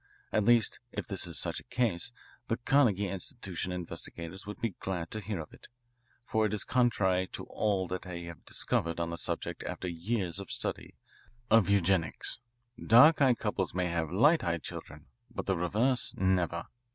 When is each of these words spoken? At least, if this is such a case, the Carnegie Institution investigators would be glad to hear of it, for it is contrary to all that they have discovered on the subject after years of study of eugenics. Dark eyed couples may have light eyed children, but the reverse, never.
At 0.33 0.45
least, 0.45 0.79
if 0.91 1.05
this 1.05 1.27
is 1.27 1.37
such 1.37 1.59
a 1.59 1.63
case, 1.63 2.11
the 2.47 2.57
Carnegie 2.57 3.07
Institution 3.07 3.71
investigators 3.71 4.47
would 4.47 4.59
be 4.59 4.73
glad 4.79 5.11
to 5.11 5.19
hear 5.19 5.39
of 5.39 5.53
it, 5.53 5.67
for 6.25 6.47
it 6.47 6.55
is 6.55 6.63
contrary 6.63 7.27
to 7.33 7.43
all 7.43 7.87
that 7.89 8.01
they 8.01 8.23
have 8.23 8.43
discovered 8.43 8.99
on 8.99 9.11
the 9.11 9.15
subject 9.17 9.63
after 9.63 9.87
years 9.87 10.39
of 10.39 10.49
study 10.49 10.95
of 11.51 11.69
eugenics. 11.69 12.39
Dark 12.83 13.21
eyed 13.21 13.37
couples 13.37 13.75
may 13.75 13.89
have 13.89 14.09
light 14.11 14.43
eyed 14.43 14.63
children, 14.63 15.05
but 15.29 15.45
the 15.45 15.55
reverse, 15.55 16.15
never. 16.17 16.63